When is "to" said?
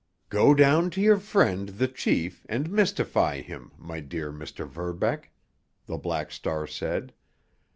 0.97-0.99